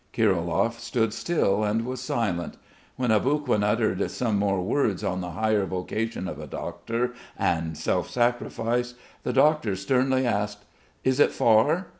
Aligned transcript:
Kirilov 0.13 0.79
stood 0.79 1.13
still 1.13 1.63
and 1.63 1.85
was 1.85 2.01
silent. 2.01 2.57
When 2.95 3.11
Aboguin 3.11 3.63
uttered 3.63 4.09
some 4.09 4.35
more 4.39 4.59
words 4.63 5.03
on 5.03 5.21
the 5.21 5.29
higher 5.33 5.63
vocation 5.67 6.27
of 6.27 6.39
a 6.39 6.47
doctor, 6.47 7.13
and 7.37 7.77
self 7.77 8.09
sacrifice, 8.09 8.95
the 9.21 9.31
doctor 9.31 9.75
sternly 9.75 10.25
asked: 10.25 10.65
"Is 11.03 11.19
it 11.19 11.31
far?" 11.31 11.85